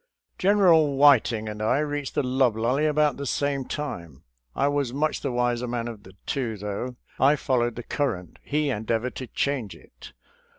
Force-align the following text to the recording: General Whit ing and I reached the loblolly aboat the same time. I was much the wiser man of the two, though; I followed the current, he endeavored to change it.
General 0.39 0.97
Whit 0.97 1.31
ing 1.31 1.47
and 1.47 1.61
I 1.61 1.77
reached 1.77 2.15
the 2.15 2.23
loblolly 2.23 2.87
aboat 2.87 3.17
the 3.17 3.27
same 3.27 3.65
time. 3.65 4.23
I 4.55 4.67
was 4.67 4.91
much 4.95 5.21
the 5.21 5.31
wiser 5.31 5.67
man 5.67 5.87
of 5.87 6.01
the 6.01 6.13
two, 6.25 6.57
though; 6.57 6.95
I 7.19 7.35
followed 7.35 7.75
the 7.75 7.83
current, 7.83 8.39
he 8.41 8.71
endeavored 8.71 9.13
to 9.17 9.27
change 9.27 9.75
it. 9.75 10.13